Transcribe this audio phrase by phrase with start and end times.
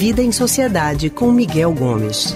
[0.00, 2.34] Vida em Sociedade com Miguel Gomes.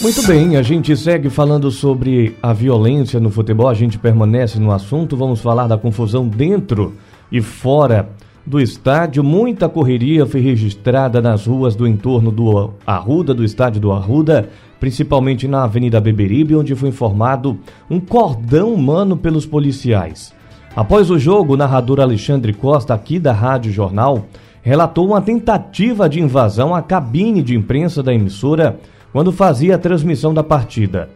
[0.00, 4.70] Muito bem, a gente segue falando sobre a violência no futebol, a gente permanece no
[4.70, 6.94] assunto, vamos falar da confusão dentro
[7.32, 8.08] e fora
[8.46, 9.24] do estádio.
[9.24, 14.48] Muita correria foi registrada nas ruas do entorno do Arruda, do estádio do Arruda,
[14.78, 17.58] principalmente na Avenida Beberibe, onde foi informado
[17.90, 20.32] um cordão humano pelos policiais.
[20.76, 24.24] Após o jogo, o narrador Alexandre Costa, aqui da Rádio Jornal,
[24.62, 28.78] relatou uma tentativa de invasão à cabine de imprensa da emissora
[29.12, 31.10] quando fazia a transmissão da partida.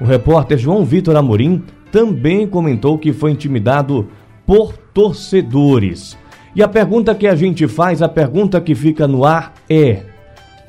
[0.00, 4.08] O repórter João Vitor Amorim também comentou que foi intimidado
[4.46, 6.16] por torcedores.
[6.54, 10.02] E a pergunta que a gente faz, a pergunta que fica no ar é: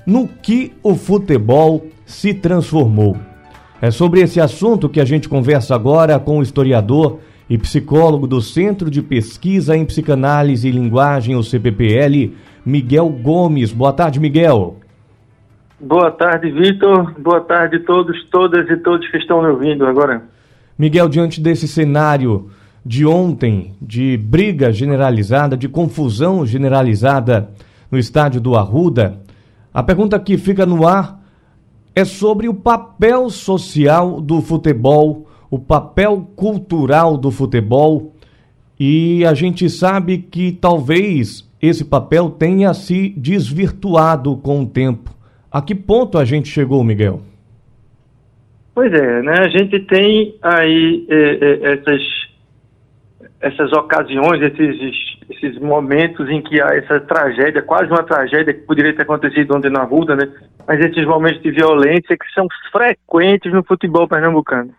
[0.05, 3.15] no que o futebol se transformou?
[3.81, 7.19] É sobre esse assunto que a gente conversa agora com o historiador
[7.49, 12.33] e psicólogo do Centro de Pesquisa em Psicanálise e Linguagem, o CPPL,
[12.66, 13.72] Miguel Gomes.
[13.72, 14.77] Boa tarde, Miguel.
[15.80, 17.14] Boa tarde, Vitor.
[17.19, 20.23] Boa tarde a todos, todas e todos que estão me ouvindo agora.
[20.77, 22.49] Miguel, diante desse cenário
[22.86, 27.49] de ontem, de briga generalizada, de confusão generalizada
[27.91, 29.19] no estádio do Arruda,
[29.73, 31.21] a pergunta que fica no ar
[31.95, 38.11] é sobre o papel social do futebol, o papel cultural do futebol.
[38.79, 45.11] E a gente sabe que talvez esse papel tenha se desvirtuado com o tempo.
[45.51, 47.21] A que ponto a gente chegou, Miguel?
[48.73, 49.35] Pois é, né?
[49.41, 52.01] A gente tem aí é, é, essas,
[53.39, 58.95] essas ocasiões, esses, esses momentos em que há essa tragédia, quase uma tragédia que poderia
[58.95, 60.31] ter acontecido ontem na Ruda, né?
[60.67, 64.73] Mas esses momentos de violência que são frequentes no futebol pernambucano.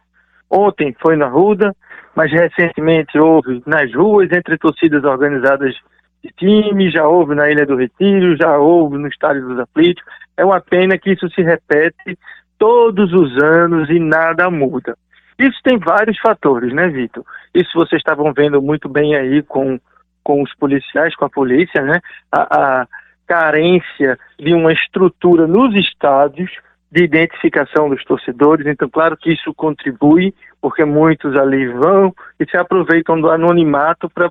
[0.56, 1.74] Ontem foi na Ruda,
[2.14, 5.74] mas recentemente houve nas ruas entre torcidas organizadas
[6.22, 10.04] de time, já houve na Ilha do Retiro, já houve no Estádio dos Aflitos.
[10.36, 12.16] É uma pena que isso se repete
[12.56, 14.96] todos os anos e nada muda.
[15.36, 17.24] Isso tem vários fatores, né, Vitor?
[17.52, 19.80] Isso vocês estavam vendo muito bem aí com,
[20.22, 22.00] com os policiais, com a polícia, né?
[22.30, 22.86] A, a
[23.26, 26.52] carência de uma estrutura nos estádios
[26.94, 28.64] de identificação dos torcedores.
[28.68, 30.32] Então, claro que isso contribui,
[30.62, 34.30] porque muitos ali vão e se aproveitam do anonimato para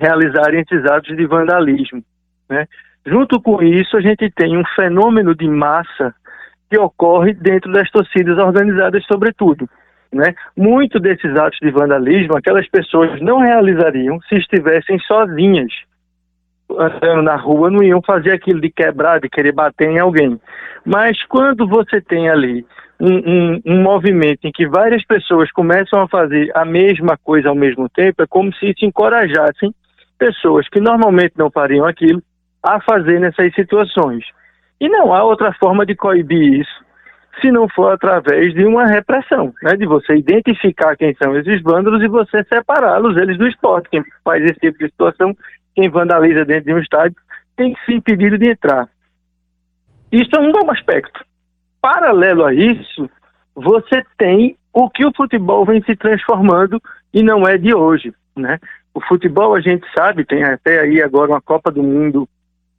[0.00, 2.00] realizarem esses atos de vandalismo.
[2.48, 2.68] Né?
[3.04, 6.14] Junto com isso, a gente tem um fenômeno de massa
[6.70, 9.68] que ocorre dentro das torcidas organizadas, sobretudo.
[10.12, 10.36] Né?
[10.56, 15.72] Muito desses atos de vandalismo, aquelas pessoas não realizariam se estivessem sozinhas
[16.80, 20.40] andando na rua, não iam fazer aquilo de quebrar, de querer bater em alguém.
[20.84, 22.66] Mas quando você tem ali
[23.00, 27.54] um, um, um, movimento em que várias pessoas começam a fazer a mesma coisa ao
[27.54, 29.74] mesmo tempo, é como se se encorajassem
[30.18, 32.22] pessoas que normalmente não fariam aquilo
[32.62, 34.24] a fazer nessas situações.
[34.80, 36.82] E não há outra forma de coibir isso
[37.40, 39.74] se não for através de uma repressão, né?
[39.76, 43.88] de você identificar quem são esses vândalos e você separá-los eles do esporte.
[43.90, 45.34] Quem faz esse tipo de situação,
[45.74, 47.16] quem vandaliza dentro de um estádio,
[47.56, 48.88] tem que ser impedido de entrar.
[50.10, 51.24] Isso é um aspecto.
[51.80, 53.08] Paralelo a isso,
[53.54, 56.80] você tem o que o futebol vem se transformando
[57.12, 58.58] e não é de hoje, né?
[58.94, 62.28] O futebol a gente sabe, tem até aí agora uma Copa do Mundo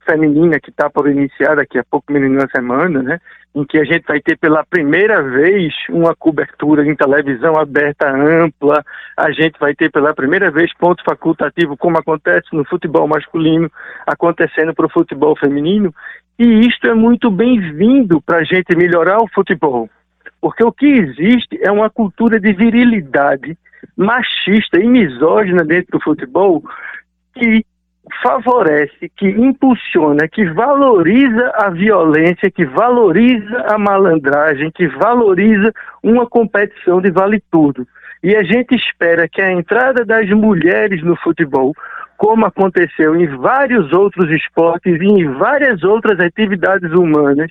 [0.04, 3.20] feminina que está por iniciar daqui a pouco, menos uma semana, né?
[3.54, 8.84] Em que a gente vai ter pela primeira vez uma cobertura em televisão aberta ampla,
[9.16, 13.70] a gente vai ter pela primeira vez ponto facultativo, como acontece no futebol masculino,
[14.06, 15.94] acontecendo para o futebol feminino,
[16.38, 19.88] e isto é muito bem-vindo para a gente melhorar o futebol.
[20.40, 23.56] Porque o que existe é uma cultura de virilidade
[23.96, 26.62] machista e misógina dentro do futebol
[27.34, 27.64] que
[28.24, 35.70] favorece, que impulsiona, que valoriza a violência, que valoriza a malandragem, que valoriza
[36.02, 37.86] uma competição de vale tudo.
[38.22, 41.74] E a gente espera que a entrada das mulheres no futebol
[42.16, 47.50] como aconteceu em vários outros esportes e em várias outras atividades humanas,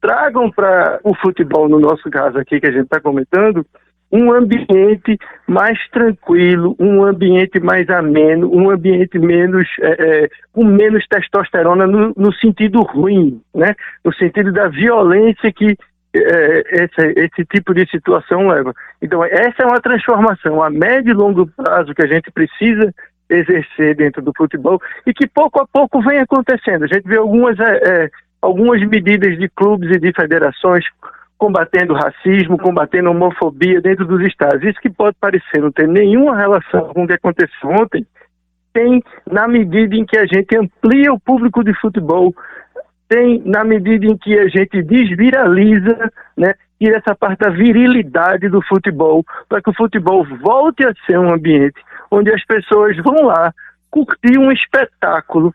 [0.00, 3.66] tragam para o futebol, no nosso caso aqui que a gente está comentando,
[4.10, 11.06] um ambiente mais tranquilo, um ambiente mais ameno, um ambiente menos é, é, com menos
[11.08, 13.74] testosterona no, no, sentido ruim, né?
[14.04, 15.76] No sentido da violência que
[16.14, 18.74] é, esse, esse tipo de situação leva.
[19.02, 22.94] Então essa é uma transformação a médio e longo prazo que a gente precisa
[23.28, 26.84] exercer dentro do futebol e que pouco a pouco vem acontecendo.
[26.84, 28.10] A gente vê algumas, é, é,
[28.40, 30.84] algumas medidas de clubes e de federações
[31.38, 34.64] combatendo racismo, combatendo homofobia dentro dos estádios.
[34.64, 38.04] Isso que pode parecer não ter nenhuma relação com o que aconteceu ontem,
[38.72, 42.34] Tem na medida em que a gente amplia o público de futebol,
[43.08, 48.60] tem na medida em que a gente desviraliza, né, tira essa parte da virilidade do
[48.62, 51.80] futebol, para que o futebol volte a ser um ambiente
[52.10, 53.52] onde as pessoas vão lá
[53.90, 55.54] curtir um espetáculo,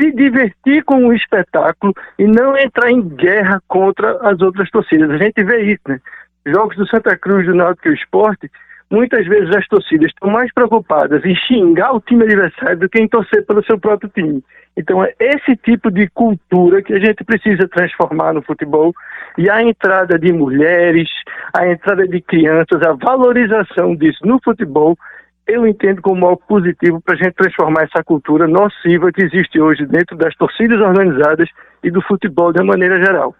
[0.00, 5.10] se divertir com o espetáculo e não entrar em guerra contra as outras torcidas.
[5.10, 6.00] A gente vê isso, né?
[6.46, 8.50] Jogos do Santa Cruz, do Náutico e Esporte,
[8.90, 13.08] muitas vezes as torcidas estão mais preocupadas em xingar o time adversário do que em
[13.08, 14.42] torcer pelo seu próprio time.
[14.76, 18.94] Então é esse tipo de cultura que a gente precisa transformar no futebol
[19.36, 21.08] e a entrada de mulheres,
[21.52, 24.96] a entrada de crianças, a valorização disso no futebol,
[25.48, 29.86] eu entendo como algo positivo para a gente transformar essa cultura nociva que existe hoje
[29.86, 31.48] dentro das torcidas organizadas
[31.82, 33.34] e do futebol de maneira geral.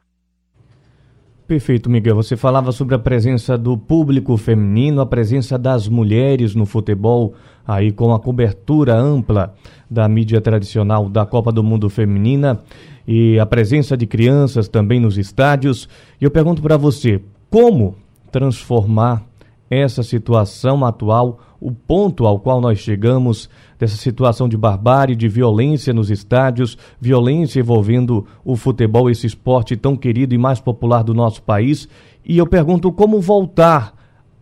[1.46, 2.14] Perfeito, Miguel.
[2.16, 7.34] Você falava sobre a presença do público feminino, a presença das mulheres no futebol,
[7.66, 9.54] aí com a cobertura ampla
[9.90, 12.60] da mídia tradicional da Copa do Mundo Feminina
[13.06, 15.88] e a presença de crianças também nos estádios.
[16.20, 17.96] E eu pergunto para você, como
[18.30, 19.22] transformar
[19.70, 23.48] essa situação atual, o ponto ao qual nós chegamos
[23.78, 29.96] dessa situação de barbárie, de violência nos estádios, violência envolvendo o futebol, esse esporte tão
[29.96, 31.88] querido e mais popular do nosso país.
[32.24, 33.97] E eu pergunto como voltar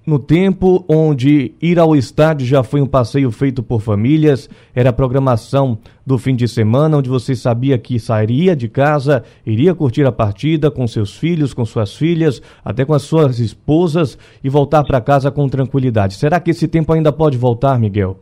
[0.07, 4.93] no tempo onde ir ao estádio já foi um passeio feito por famílias, era a
[4.93, 10.13] programação do fim de semana, onde você sabia que sairia de casa, iria curtir a
[10.13, 15.01] partida com seus filhos, com suas filhas, até com as suas esposas e voltar para
[15.01, 16.15] casa com tranquilidade.
[16.15, 18.21] Será que esse tempo ainda pode voltar, Miguel?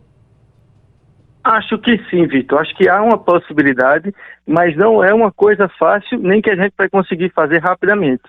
[1.45, 2.61] Acho que sim, Vitor.
[2.61, 4.15] Acho que há uma possibilidade,
[4.47, 8.23] mas não é uma coisa fácil, nem que a gente vai conseguir fazer rapidamente.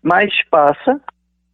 [0.00, 1.00] Mas passa,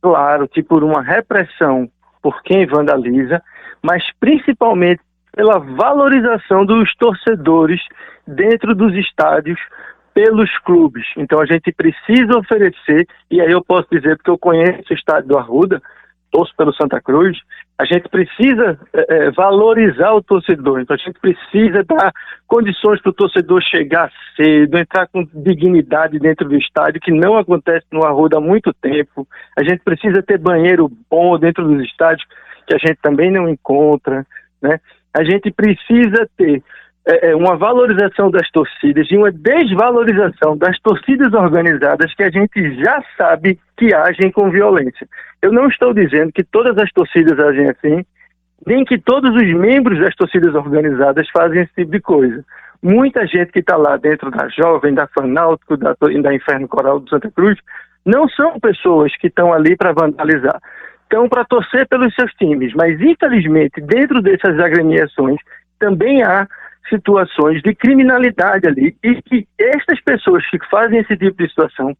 [0.01, 1.89] claro, que por uma repressão
[2.23, 3.43] por quem vandaliza,
[3.83, 5.01] mas principalmente
[5.35, 7.81] pela valorização dos torcedores
[8.27, 9.59] dentro dos estádios
[10.13, 11.07] pelos clubes.
[11.17, 15.29] Então a gente precisa oferecer, e aí eu posso dizer, porque eu conheço o estádio
[15.29, 15.81] do Arruda,
[16.31, 17.39] torço pelo Santa Cruz,
[17.79, 22.13] a gente precisa é, valorizar o torcedor, então a gente precisa dar
[22.47, 27.87] condições para o torcedor chegar cedo, entrar com dignidade dentro do estádio, que não acontece
[27.93, 29.27] no Arruda há muito tempo.
[29.57, 32.27] A gente precisa ter banheiro bom dentro dos estádios,
[32.67, 34.27] que a gente também não encontra,
[34.61, 34.81] né?
[35.17, 36.63] A gente precisa ter
[37.09, 42.75] é, é, uma valorização das torcidas e uma desvalorização das torcidas organizadas que a gente
[42.85, 45.09] já sabe que agem com violência.
[45.41, 48.05] Eu não estou dizendo que todas as torcidas agem assim,
[48.67, 52.45] nem que todos os membros das torcidas organizadas fazem esse tipo de coisa.
[52.83, 57.09] Muita gente que está lá dentro da Jovem, da Fanáutico, da, da Inferno Coral do
[57.09, 57.59] Santa Cruz,
[58.05, 60.61] não são pessoas que estão ali para vandalizar.
[61.05, 65.41] Estão para torcer pelos seus times, mas infelizmente dentro dessas agremiações
[65.79, 66.47] também há
[66.89, 71.97] situações de criminalidade ali e que estas pessoas que fazem esse tipo de situação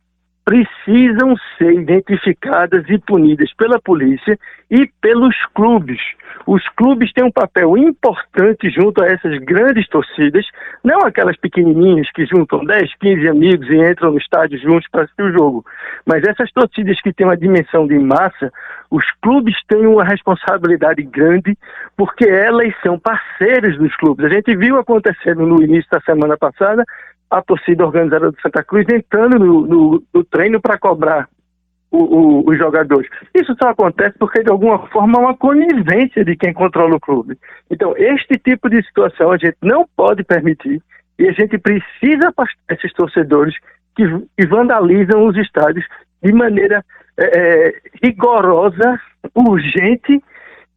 [0.49, 4.39] precisam ser identificadas e punidas pela polícia
[4.71, 6.01] e pelos clubes.
[6.47, 10.47] Os clubes têm um papel importante junto a essas grandes torcidas,
[10.83, 15.23] não aquelas pequenininhas que juntam 10, 15 amigos e entram no estádio juntos para assistir
[15.23, 15.67] o jogo,
[16.07, 18.51] mas essas torcidas que têm uma dimensão de massa,
[18.91, 21.59] os clubes têm uma responsabilidade grande
[21.95, 24.25] porque elas são parceiras dos clubes.
[24.25, 26.87] A gente viu acontecendo no início da semana passada
[27.31, 31.29] a torcida organizada do Santa Cruz entrando no, no, no treino para cobrar
[31.91, 33.09] o, o, os jogadores.
[33.35, 37.39] Isso só acontece porque, de alguma forma, é uma conivência de quem controla o clube.
[37.71, 40.83] Então, este tipo de situação a gente não pode permitir
[41.19, 43.55] e a gente precisa afastar esses torcedores
[43.97, 44.05] que,
[44.37, 45.85] que vandalizam os estádios
[46.23, 46.85] de maneira
[47.17, 47.25] é,
[47.69, 49.01] é rigorosa,
[49.35, 50.23] urgente,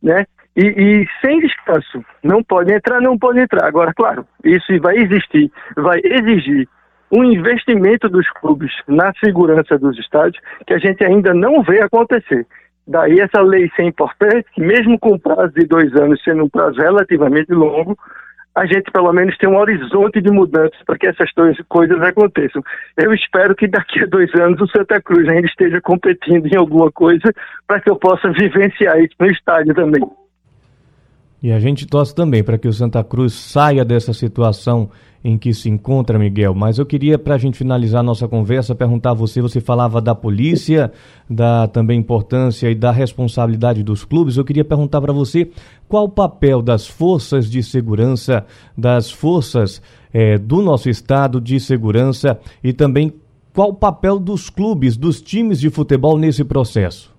[0.01, 0.25] né?
[0.55, 2.03] E, e, sem descanso.
[2.23, 3.65] Não pode entrar, não pode entrar.
[3.65, 6.67] Agora, claro, isso vai existir, vai exigir
[7.11, 12.47] um investimento dos clubes na segurança dos estádios que a gente ainda não vê acontecer.
[12.87, 16.79] Daí essa lei ser importante, que mesmo com prazo de dois anos sendo um prazo
[16.79, 17.97] relativamente longo,
[18.55, 21.29] a gente pelo menos tem um horizonte de mudanças para que essas
[21.69, 22.61] coisas aconteçam.
[22.97, 26.91] Eu espero que daqui a dois anos o Santa Cruz ainda esteja competindo em alguma
[26.91, 27.33] coisa
[27.67, 30.01] para que eu possa vivenciar isso no estádio também.
[31.41, 34.89] E a gente torce também para que o Santa Cruz saia dessa situação
[35.23, 36.53] em que se encontra, Miguel.
[36.53, 40.13] Mas eu queria, para a gente finalizar nossa conversa, perguntar a você: você falava da
[40.13, 40.91] polícia,
[41.29, 44.37] da também importância e da responsabilidade dos clubes.
[44.37, 45.49] Eu queria perguntar para você
[45.87, 48.45] qual o papel das forças de segurança,
[48.77, 49.81] das forças
[50.13, 53.13] é, do nosso estado de segurança e também
[53.53, 57.10] qual o papel dos clubes, dos times de futebol nesse processo.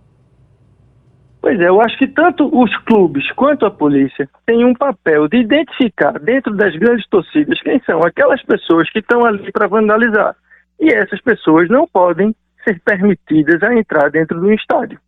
[1.43, 5.39] Pois é, eu acho que tanto os clubes quanto a polícia têm um papel de
[5.39, 10.37] identificar dentro das grandes torcidas quem são aquelas pessoas que estão ali para vandalizar.
[10.79, 12.33] E essas pessoas não podem
[12.63, 15.01] ser permitidas a entrar dentro do estádio.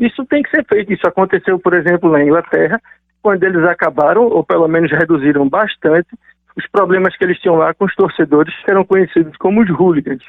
[0.00, 0.92] Isso tem que ser feito.
[0.92, 2.80] Isso aconteceu, por exemplo, na Inglaterra,
[3.22, 6.08] quando eles acabaram, ou pelo menos reduziram bastante,
[6.56, 10.24] os problemas que eles tinham lá com os torcedores que eram conhecidos como os hooligans.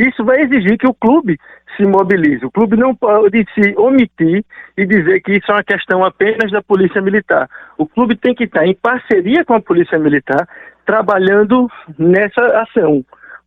[0.00, 1.38] Isso vai exigir que o clube
[1.76, 2.42] se mobilize.
[2.46, 4.42] O clube não pode se omitir
[4.74, 7.46] e dizer que isso é uma questão apenas da Polícia Militar.
[7.76, 10.48] O clube tem que estar em parceria com a Polícia Militar,
[10.86, 13.04] trabalhando nessa ação.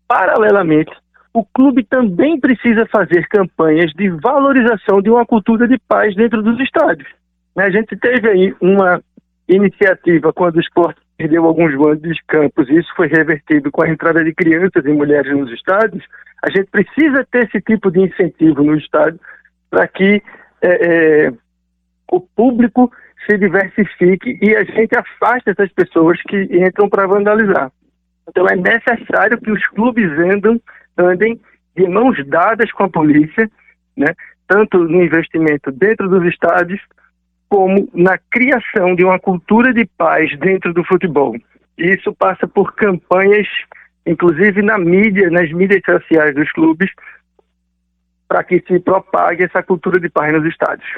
[0.08, 0.92] Paralelamente,
[1.34, 6.60] o clube também precisa fazer campanhas de valorização de uma cultura de paz dentro dos
[6.60, 7.10] estádios.
[7.58, 9.02] A gente teve aí uma
[9.50, 14.24] iniciativa quando o esporte perdeu alguns grandes campos e isso foi revertido com a entrada
[14.24, 16.04] de crianças e mulheres nos estádios,
[16.44, 19.20] a gente precisa ter esse tipo de incentivo no estádio
[19.70, 20.22] para que
[20.62, 21.34] é, é,
[22.12, 22.92] o público
[23.26, 27.72] se diversifique e a gente afaste essas pessoas que entram para vandalizar.
[28.28, 30.62] Então é necessário que os clubes andam,
[30.98, 31.40] andem
[31.78, 33.50] de mãos dadas com a polícia,
[33.96, 34.14] né,
[34.46, 36.82] tanto no investimento dentro dos estádios,
[37.48, 41.36] como na criação de uma cultura de paz dentro do futebol.
[41.78, 43.48] Isso passa por campanhas,
[44.06, 46.90] inclusive na mídia, nas mídias sociais dos clubes,
[48.28, 50.90] para que se propague essa cultura de paz nos estádios.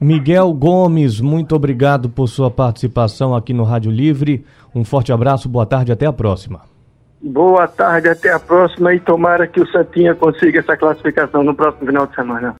[0.00, 4.46] Miguel Gomes, muito obrigado por sua participação aqui no Rádio Livre.
[4.74, 6.62] Um forte abraço, boa tarde, até a próxima.
[7.20, 11.86] Boa tarde, até a próxima e tomara que o Santinha consiga essa classificação no próximo
[11.86, 12.56] final de semana.